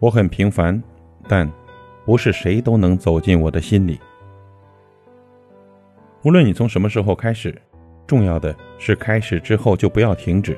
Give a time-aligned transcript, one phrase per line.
[0.00, 0.80] 我很平凡，
[1.26, 1.50] 但
[2.04, 3.98] 不是谁都能走进我的心里。
[6.22, 7.60] 无论你从什么时候开始，
[8.06, 10.54] 重要的是开始之后就不要停止；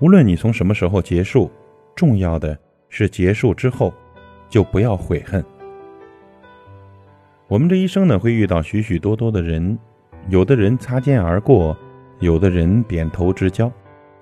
[0.00, 1.50] 无论你从什么时候结束，
[1.94, 2.56] 重要的
[2.88, 3.92] 是结束之后
[4.48, 5.44] 就不要悔恨。
[7.46, 9.78] 我们这一生呢，会遇到许许多多的人，
[10.28, 11.76] 有的人擦肩而过，
[12.18, 13.70] 有的人点头之交，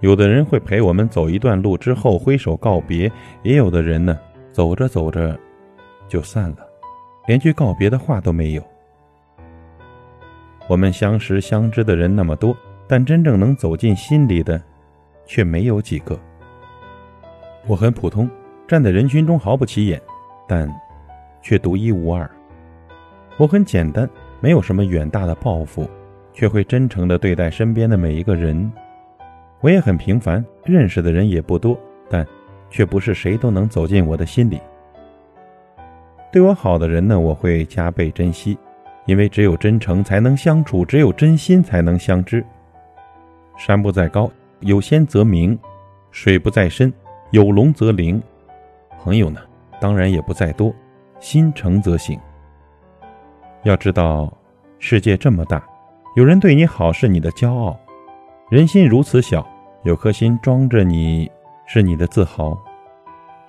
[0.00, 3.10] 有的人会陪我们走一段路之后挥手告别，
[3.42, 4.18] 也有的人呢，
[4.56, 5.38] 走着走着
[6.08, 6.66] 就散了，
[7.26, 8.62] 连句告别的话都没有。
[10.66, 12.56] 我们相识相知的人那么多，
[12.88, 14.58] 但真正能走进心里的，
[15.26, 16.18] 却没有几个。
[17.66, 18.30] 我很普通，
[18.66, 20.00] 站在人群中毫不起眼，
[20.48, 20.66] 但
[21.42, 22.26] 却独一无二。
[23.36, 24.08] 我很简单，
[24.40, 25.86] 没有什么远大的抱负，
[26.32, 28.72] 却会真诚地对待身边的每一个人。
[29.60, 32.26] 我也很平凡，认识的人也不多，但
[32.76, 34.60] 却不是谁都能走进我的心里。
[36.30, 38.58] 对我好的人呢，我会加倍珍惜。
[39.06, 42.44] 因为只有真诚才能相处，只有真心才能相知。
[43.56, 44.28] 山不在高，
[44.60, 45.56] 有仙则名；
[46.10, 46.92] 水不在深，
[47.30, 48.20] 有龙则灵。
[49.00, 49.40] 朋友呢，
[49.80, 50.74] 当然也不在多，
[51.20, 52.18] 心诚则行。
[53.62, 54.30] 要知道，
[54.80, 55.64] 世界这么大，
[56.16, 57.78] 有人对你好是你的骄傲；
[58.50, 59.46] 人心如此小，
[59.84, 61.30] 有颗心装着你
[61.64, 62.60] 是你的自豪。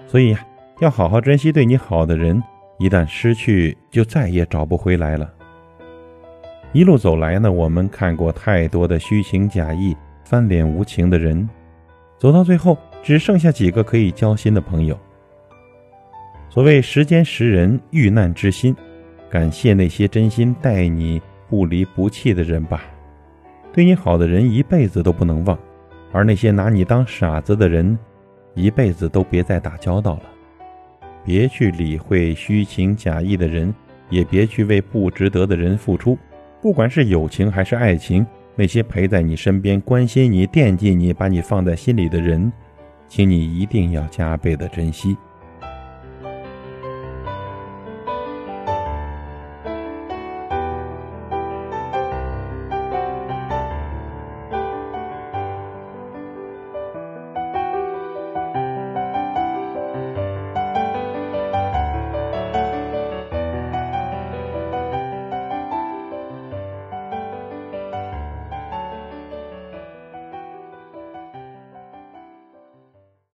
[0.08, 0.40] 所以呀，
[0.80, 2.42] 要好好珍惜对你好的人，
[2.80, 5.30] 一旦失去，就再也找不回来了。
[6.72, 11.48] 一路走来呢，我们看过太多的虚情假意、翻脸无情的人，
[12.18, 14.98] 走到最后只剩下几个可以交心的朋友。
[16.50, 18.74] 所谓时间识人，遇难知心，
[19.30, 22.82] 感谢那些真心待你不离不弃的人吧。
[23.74, 25.58] 对你好的人一辈子都不能忘，
[26.14, 27.98] 而那些拿你当傻子的人，
[28.58, 30.24] 一辈子都别再打交道了。
[31.24, 33.74] 别去理会虚情假意的人，
[34.10, 36.18] 也别去为不值得的人付出。
[36.60, 38.26] 不管是友情还是爱情，
[38.56, 42.52] 那些陪在你身边、关心你、惦记你、把你放在心里的人，
[43.08, 45.16] 请你一定要加倍的珍惜。